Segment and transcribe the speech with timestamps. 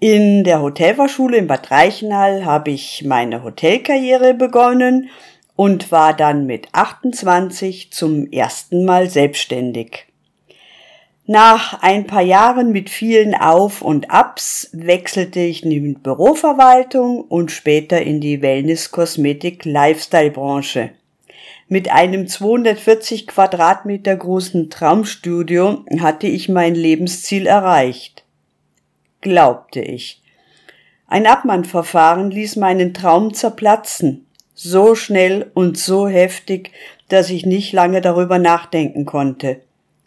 [0.00, 5.08] In der Hotelfachschule in Bad Reichenhall habe ich meine Hotelkarriere begonnen
[5.56, 10.06] und war dann mit 28 zum ersten Mal selbstständig.
[11.28, 17.50] Nach ein paar Jahren mit vielen Auf und Abs wechselte ich in die Büroverwaltung und
[17.50, 20.90] später in die Wellness-Kosmetik-Lifestyle-Branche.
[21.68, 28.22] Mit einem 240 Quadratmeter großen Traumstudio hatte ich mein Lebensziel erreicht.
[29.20, 30.22] Glaubte ich.
[31.08, 34.25] Ein Abmannverfahren ließ meinen Traum zerplatzen.
[34.58, 36.70] So schnell und so heftig,
[37.10, 39.60] dass ich nicht lange darüber nachdenken konnte.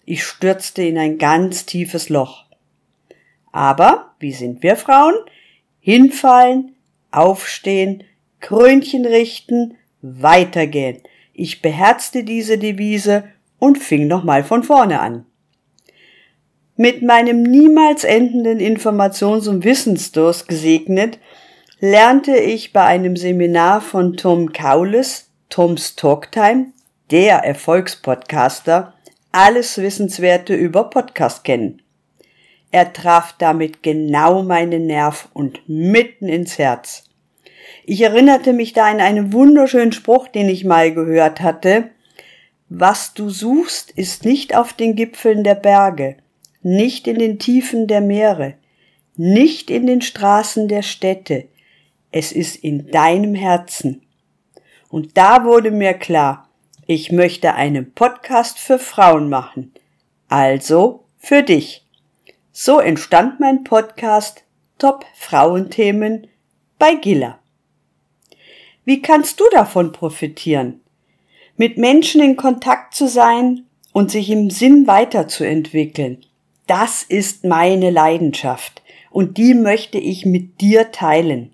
[0.06, 2.46] Ich stürzte in ein ganz tiefes Loch.
[3.51, 5.13] Aber, wie sind wir Frauen?
[5.79, 6.74] Hinfallen,
[7.12, 8.03] aufstehen,
[8.40, 10.97] Krönchen richten, weitergehen.
[11.31, 13.25] Ich beherzte diese Devise
[13.59, 15.28] und fing nochmal von vorne an.
[16.75, 21.19] Mit meinem niemals endenden Informations- und Wissensdurst gesegnet,
[21.81, 26.73] lernte ich bei einem Seminar von Tom Kaules, Toms Talktime,
[27.09, 28.94] der Erfolgspodcaster,
[29.31, 31.81] alles Wissenswerte über Podcast kennen.
[32.72, 37.06] Er traf damit genau meinen Nerv und mitten ins Herz.
[37.85, 41.89] Ich erinnerte mich da an einen wunderschönen Spruch, den ich mal gehört hatte.
[42.68, 46.18] Was du suchst, ist nicht auf den Gipfeln der Berge,
[46.62, 48.56] nicht in den Tiefen der Meere,
[49.16, 51.47] nicht in den Straßen der Städte,
[52.12, 54.02] es ist in deinem Herzen.
[54.90, 56.50] Und da wurde mir klar,
[56.88, 59.74] ich möchte einen Podcast für Frauen machen.
[60.28, 61.86] Also für dich.
[62.52, 64.44] So entstand mein Podcast
[64.80, 66.28] Top Frauenthemen
[66.80, 67.40] bei Gilla.
[68.86, 70.81] Wie kannst du davon profitieren?
[71.58, 76.25] Mit Menschen in Kontakt zu sein und sich im Sinn weiterzuentwickeln.
[76.66, 78.81] Das ist meine Leidenschaft
[79.12, 81.53] und die möchte ich mit dir teilen.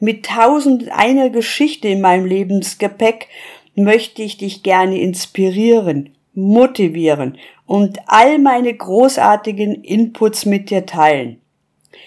[0.00, 3.28] Mit tausend einer Geschichte in meinem Lebensgepäck
[3.74, 11.40] möchte ich dich gerne inspirieren, motivieren und all meine großartigen Inputs mit dir teilen.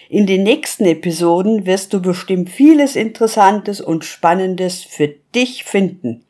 [0.08, 6.22] In den nächsten Episoden wirst du bestimmt vieles Interessantes und Spannendes für dich finden.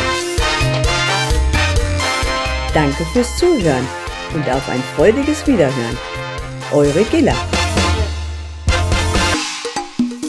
[2.73, 3.85] Danke fürs Zuhören
[4.33, 5.97] und auf ein freudiges Wiederhören.
[6.73, 7.35] Eure Gilla.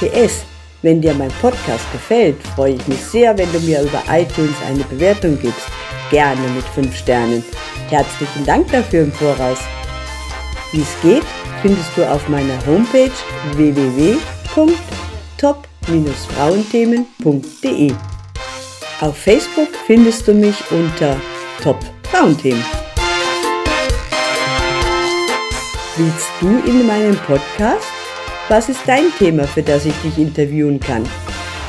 [0.00, 0.49] PS,
[0.82, 4.84] wenn dir mein Podcast gefällt, freue ich mich sehr, wenn du mir über iTunes eine
[4.84, 5.66] Bewertung gibst.
[6.10, 7.44] Gerne mit 5 Sternen.
[7.88, 9.58] Herzlichen Dank dafür im Voraus.
[10.72, 11.24] Wie es geht,
[11.62, 13.10] findest du auf meiner Homepage
[13.56, 14.70] www.top
[15.40, 17.92] top-frauenthemen.de.
[19.00, 21.18] Auf Facebook findest du mich unter
[21.62, 21.78] Top
[22.10, 22.62] Frauenthemen.
[25.96, 27.99] Willst du in meinem Podcast?
[28.50, 31.08] Was ist dein Thema, für das ich dich interviewen kann?